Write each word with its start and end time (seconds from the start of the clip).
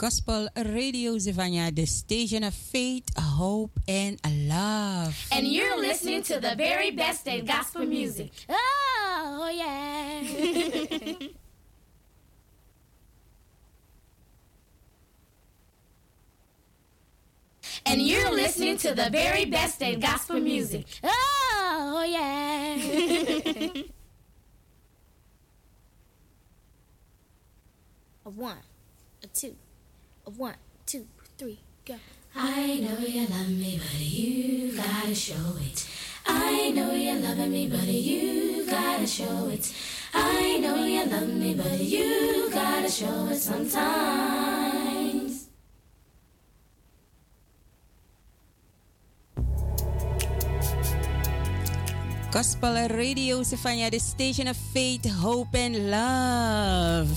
Gospel 0.00 0.48
Radio 0.56 1.12
Zefanja, 1.18 1.68
the 1.76 1.84
station 1.84 2.42
of 2.44 2.54
faith, 2.54 3.04
hope, 3.18 3.78
and 3.86 4.18
love. 4.48 5.28
And 5.30 5.46
you're 5.46 5.78
listening 5.78 6.22
to 6.22 6.40
the 6.40 6.54
very 6.56 6.90
best 6.90 7.26
in 7.26 7.44
gospel 7.44 7.84
music. 7.84 8.32
Oh, 8.48 9.40
oh 9.42 9.50
yeah. 9.50 10.22
and 17.84 18.00
you're 18.00 18.32
listening 18.32 18.78
to 18.78 18.94
the 18.94 19.10
very 19.10 19.44
best 19.44 19.82
in 19.82 20.00
gospel 20.00 20.40
music. 20.40 20.86
Oh, 21.04 21.98
oh 22.00 22.04
yeah. 22.04 22.76
a 28.24 28.30
one, 28.30 28.56
a 29.22 29.26
two, 29.26 29.48
a 29.48 29.69
one, 30.36 30.54
two, 30.86 31.06
three, 31.38 31.60
go. 31.84 31.96
I 32.34 32.78
know 32.78 32.98
you 32.98 33.26
love 33.26 33.48
me, 33.48 33.80
but 33.82 34.00
you 34.00 34.76
gotta 34.76 35.14
show 35.14 35.56
it. 35.58 35.88
I 36.26 36.70
know 36.70 36.92
you're 36.92 37.18
loving 37.18 37.50
me, 37.50 37.68
but 37.68 37.86
you 37.86 38.66
gotta 38.66 39.06
show 39.06 39.48
it. 39.48 39.72
I 40.14 40.58
know 40.58 40.84
you 40.84 41.04
love 41.06 41.28
me, 41.28 41.54
but 41.54 41.80
you 41.80 42.50
gotta 42.52 42.88
show 42.88 43.26
it 43.30 43.40
sometimes. 43.40 45.48
Gospel 52.30 52.86
Radio 52.94 53.42
Zefanja, 53.42 53.90
the 53.90 53.98
station 53.98 54.46
of 54.46 54.56
faith, 54.56 55.04
hope, 55.10 55.54
and 55.54 55.90
love. 55.90 57.10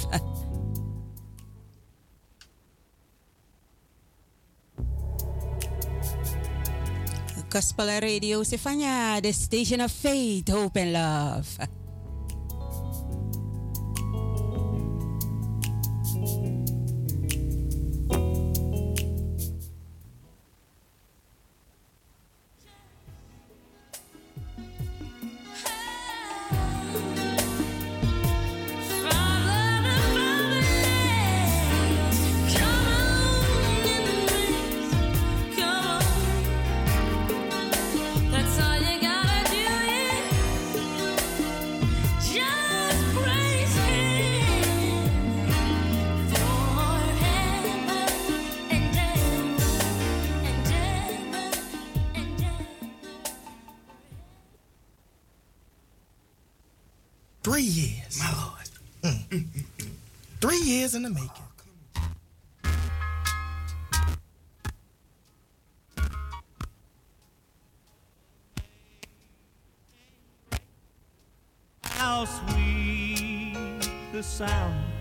Gospel 7.53 8.01
Radio 8.01 8.41
Sifanya, 8.41 9.21
the 9.21 9.31
station 9.31 9.79
of 9.81 9.91
faith, 9.91 10.49
hope, 10.49 10.75
and 10.75 10.91
love. 10.91 11.82
Sound 74.33 74.92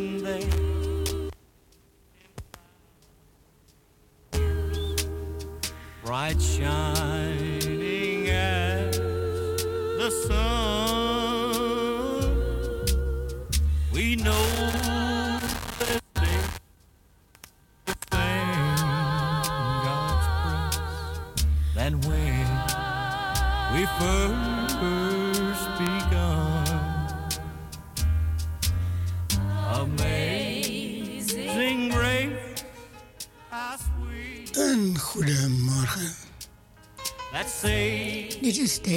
We've 0.00 0.24
been 0.24 0.69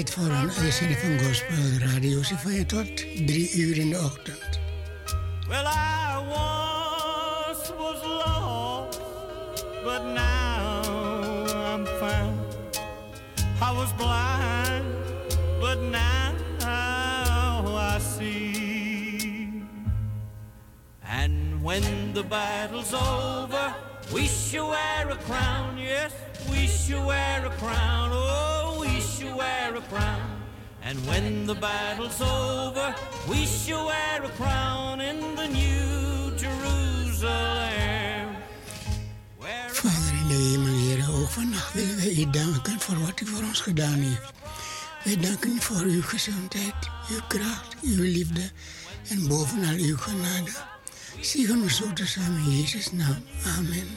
tijd 0.03 0.15
voor 0.15 0.35
een 0.35 0.51
uitzending 0.51 0.99
van 0.99 1.19
Gospel 1.19 1.55
Radio 1.79 2.23
Sifaya 2.23 2.65
tot 2.65 2.97
drie 3.25 3.51
uur 3.51 3.77
in 3.77 3.89
de 3.89 3.97
ochtend. 3.97 4.32
Ons 43.53 43.61
gedaan 43.61 43.99
heeft. 43.99 44.33
Wij 45.03 45.17
danken 45.17 45.49
u 45.49 45.61
voor 45.61 45.81
uw 45.81 46.01
gezondheid, 46.01 46.73
uw 47.09 47.19
kracht, 47.27 47.75
uw 47.81 48.01
liefde 48.01 48.51
en 49.09 49.27
bovenal 49.27 49.75
uw 49.75 49.97
genade. 49.97 50.51
Zegen 51.21 51.61
ons 51.61 51.75
zo 51.75 51.93
tezamen 51.93 52.43
in 52.43 52.57
Jezus' 52.57 52.91
naam. 52.91 53.23
Amen. 53.57 53.87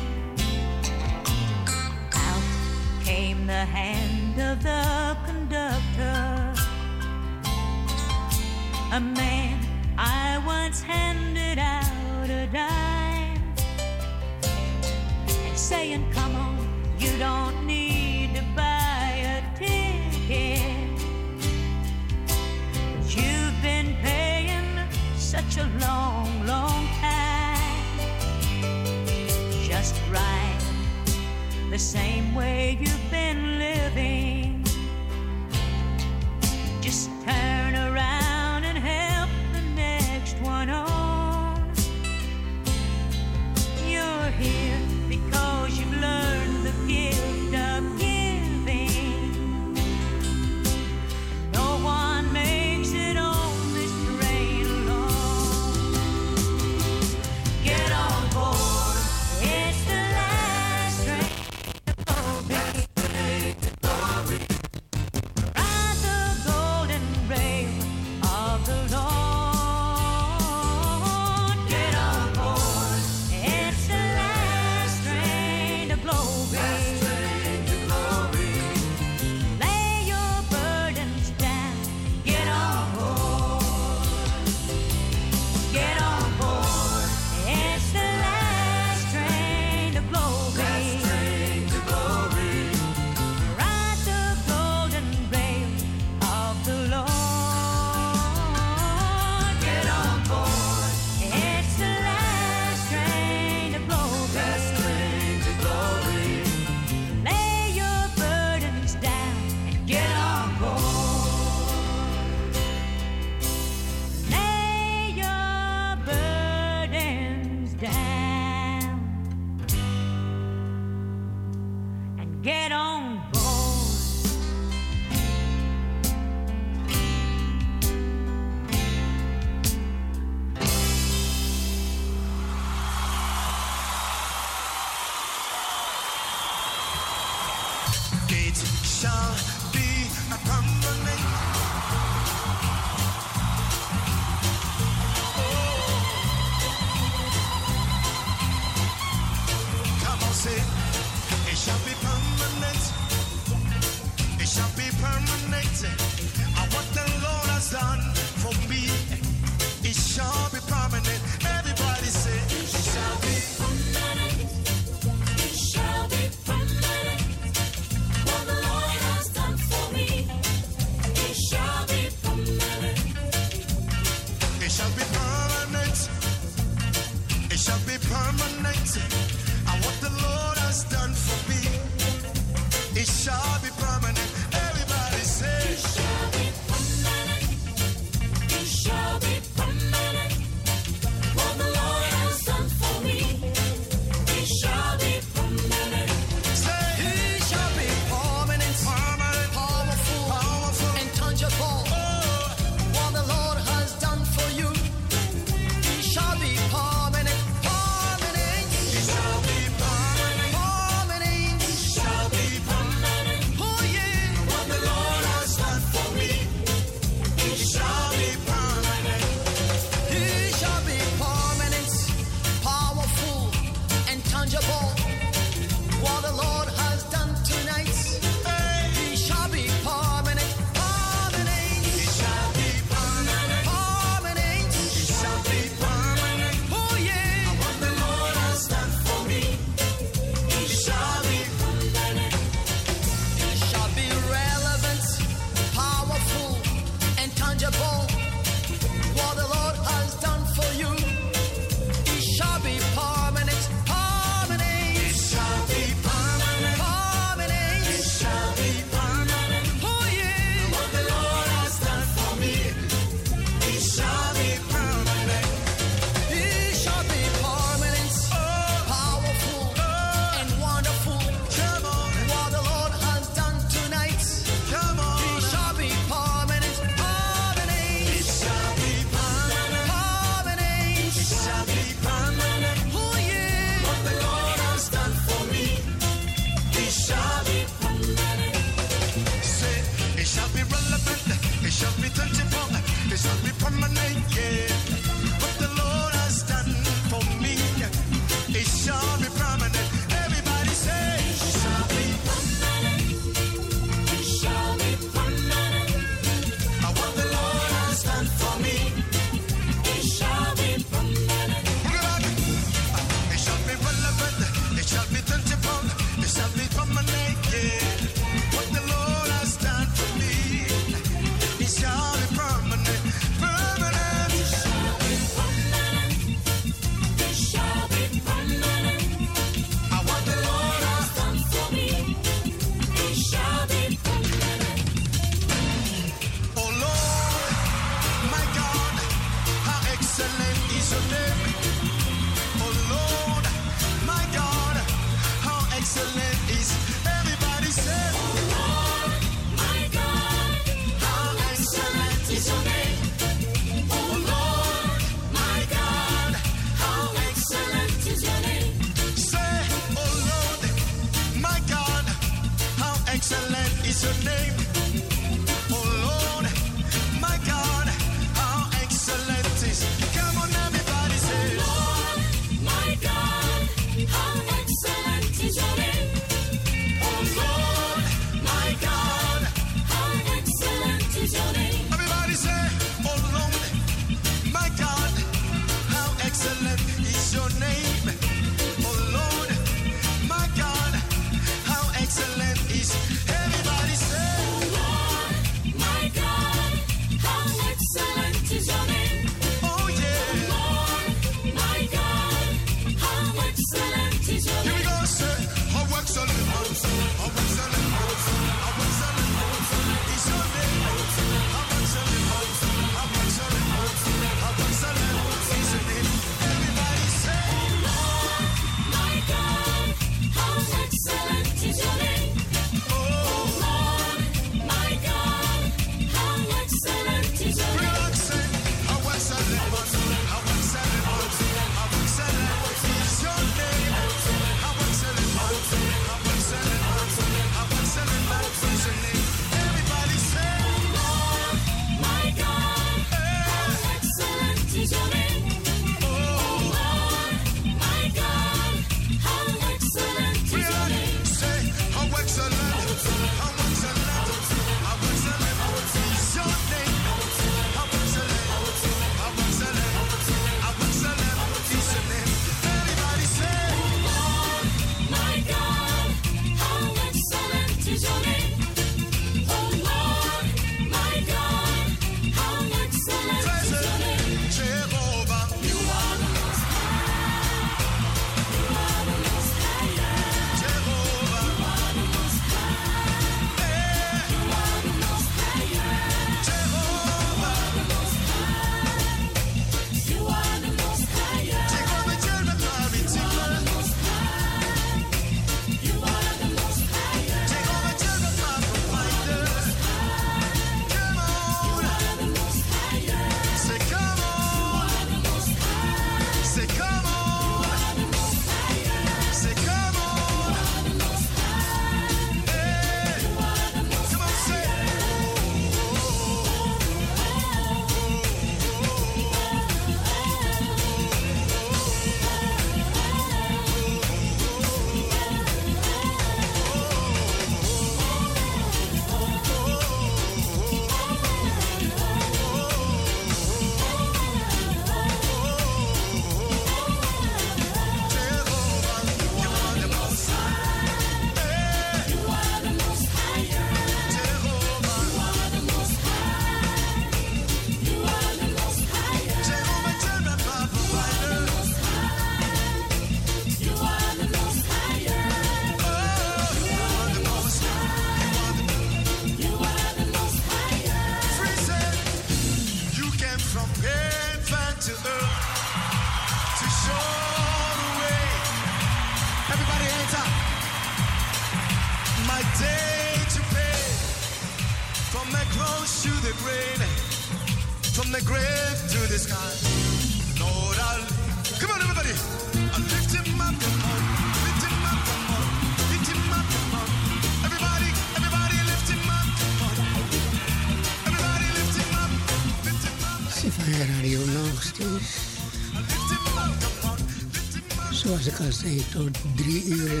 Tot 598.91 599.17
drie 599.35 599.63
uur 599.67 600.00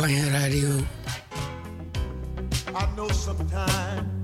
Radio. 0.00 0.86
I 2.76 2.88
know 2.96 3.08
sometimes 3.08 4.17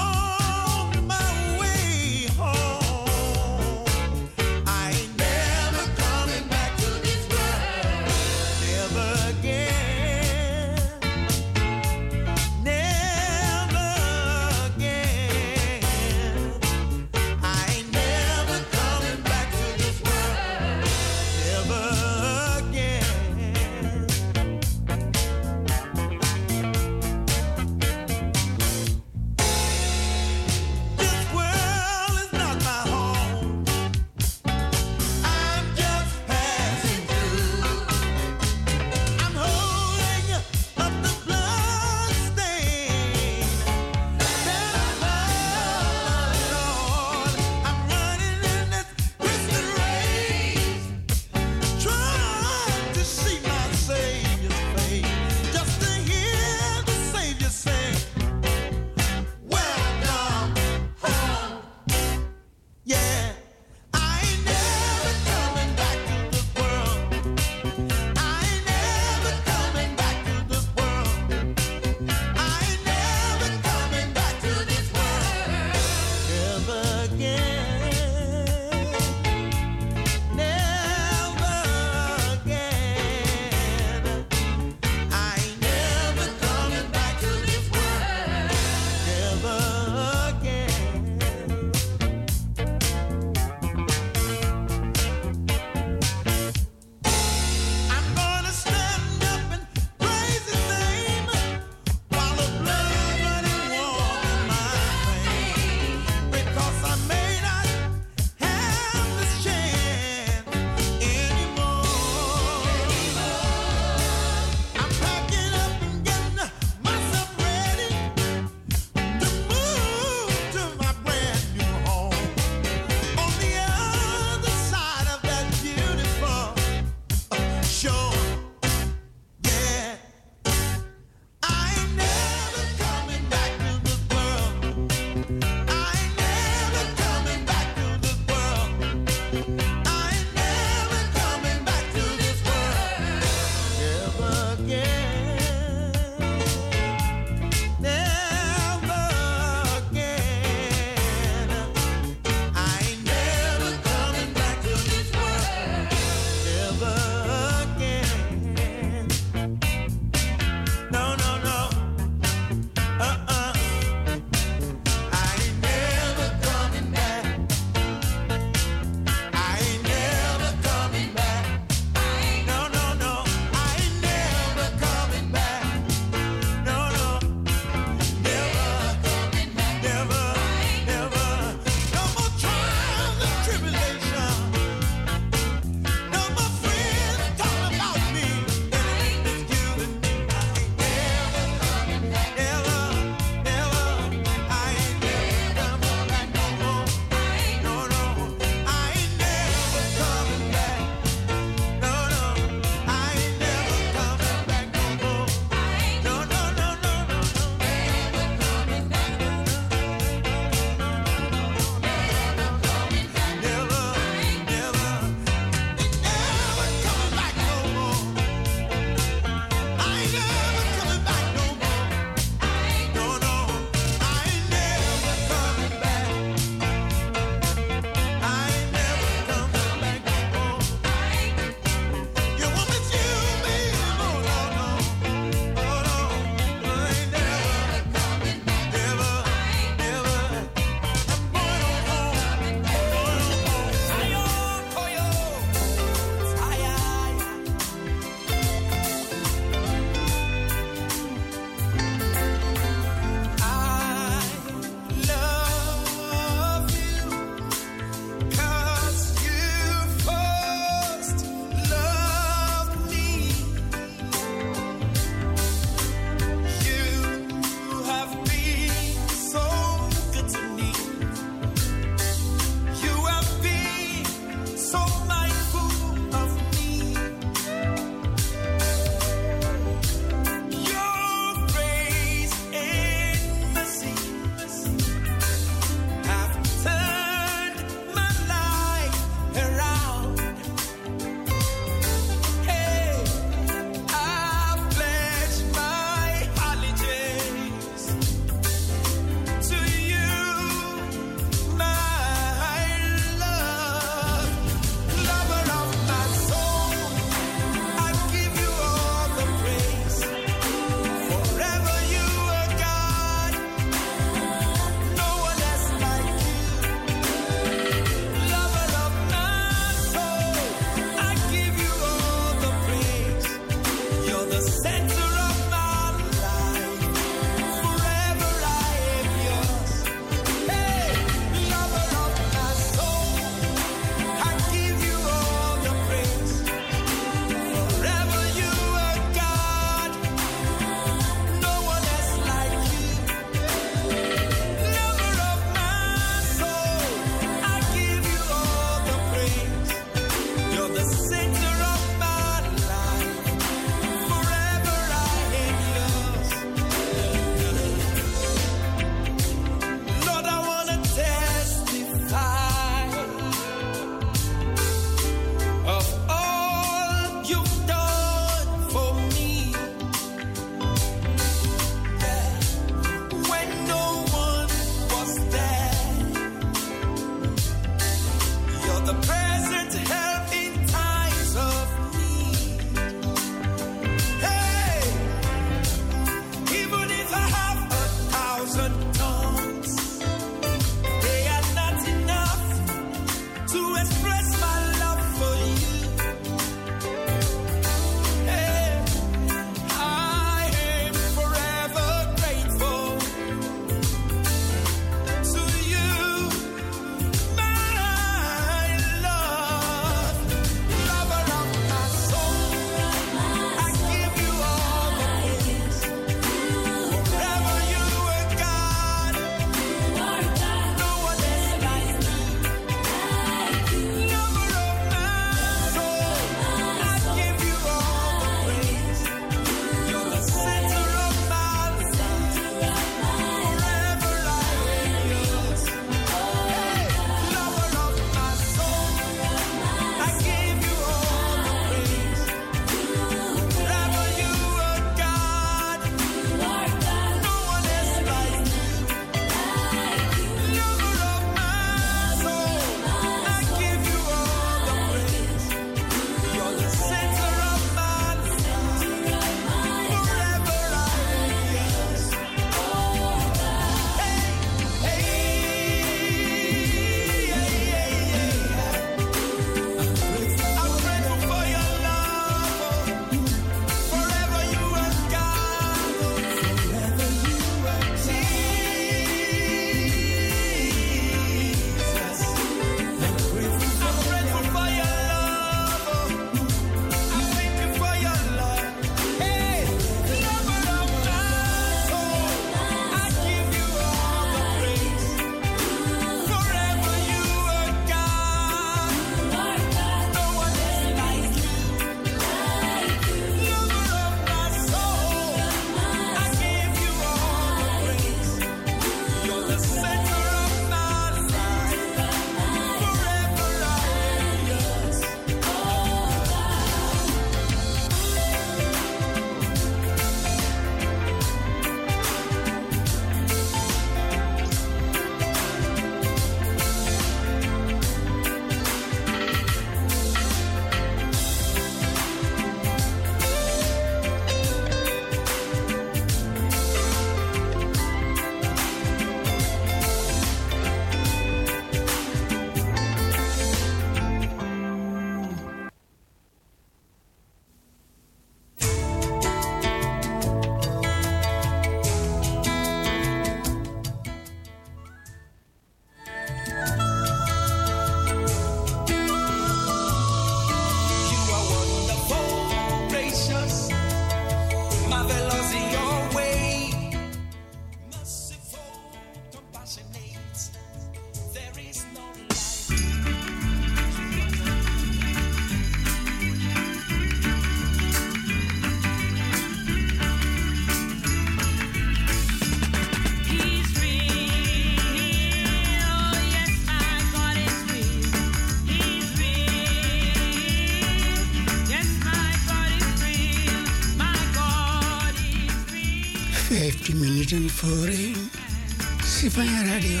15 597.24 597.38
minuten 597.38 597.56
voor 597.56 597.86
1. 597.86 599.66
Radio 599.66 600.00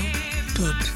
tot 0.54 0.93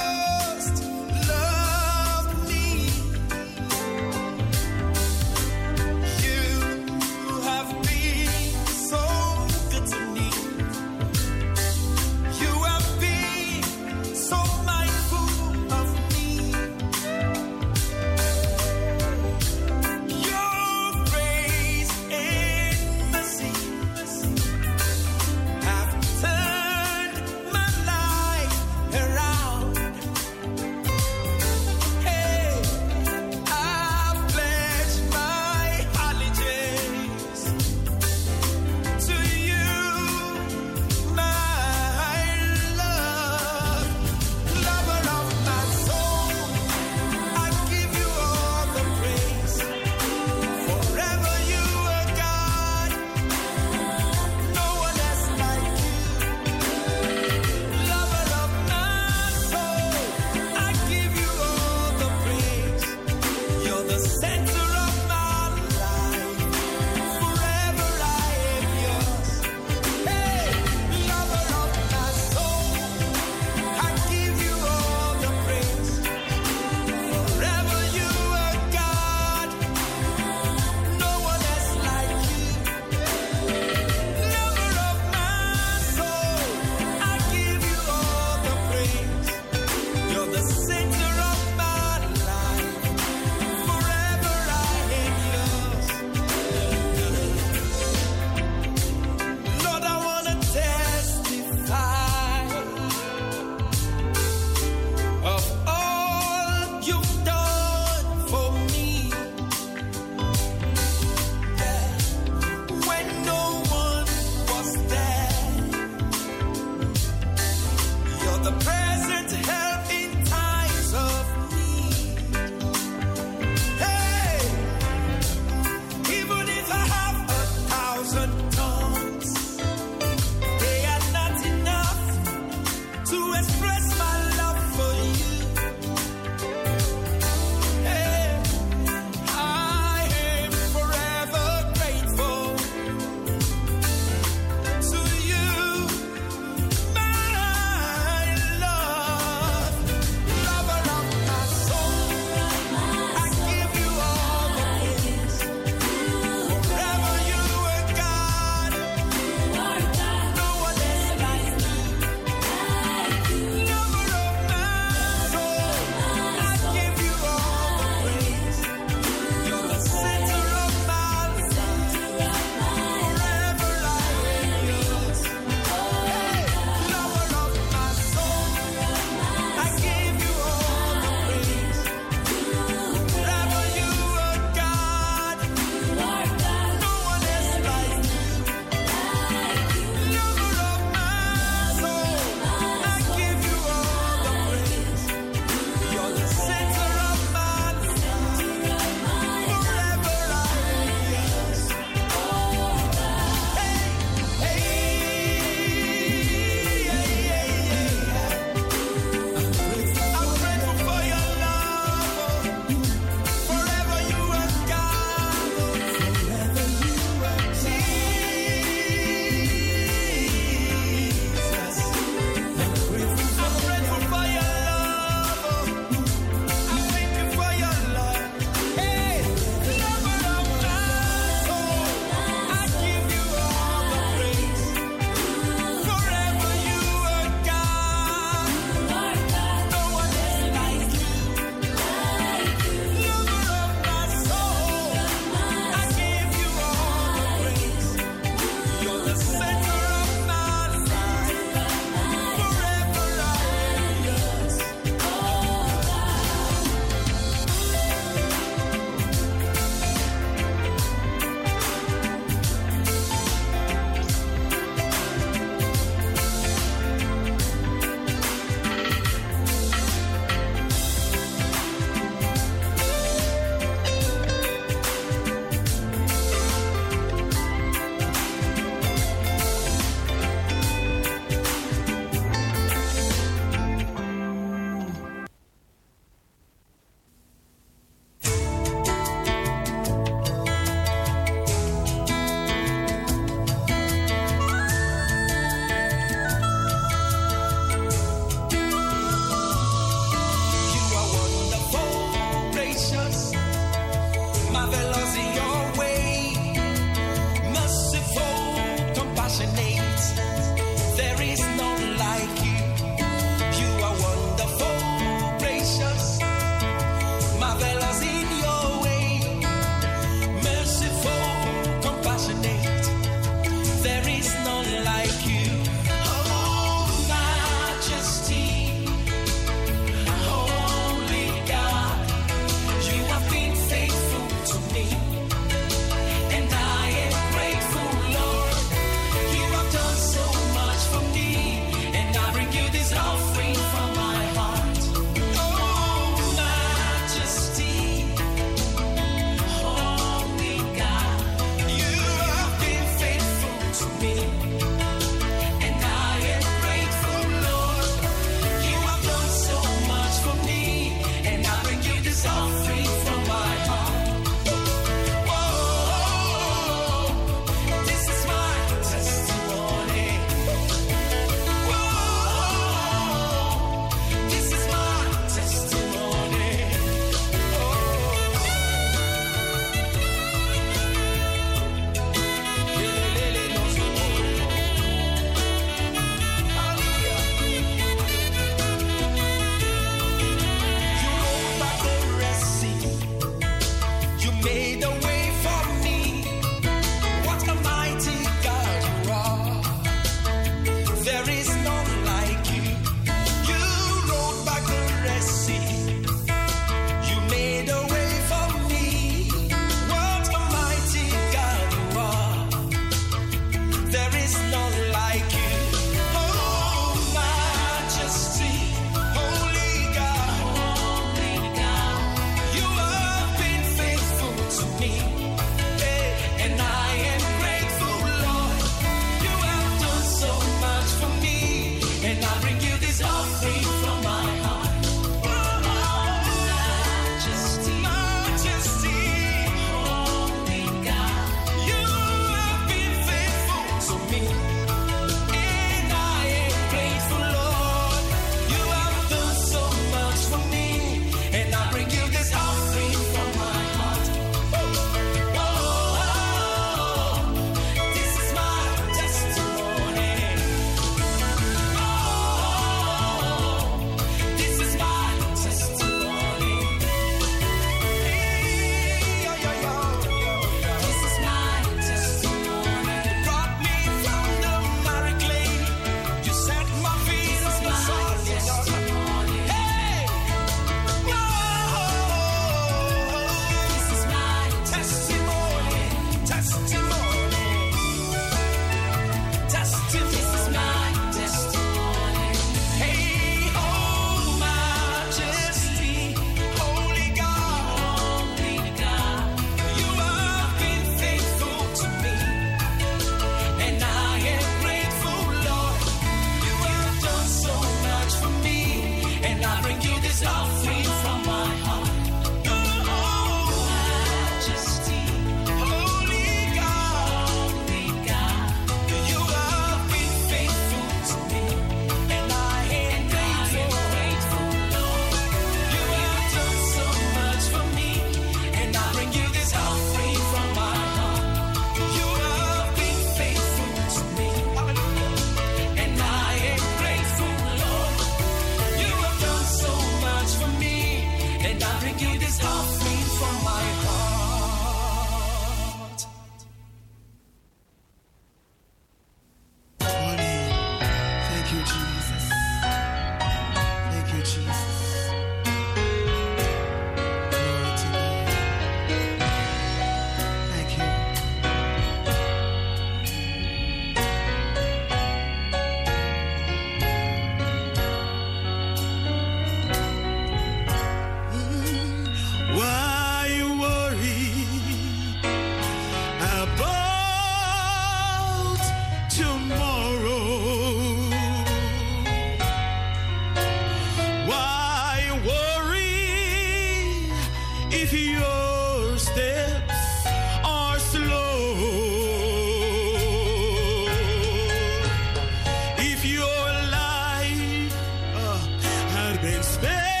been 599.21 599.43
spent. 599.43 600.00